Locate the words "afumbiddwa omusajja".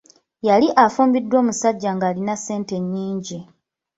0.85-1.89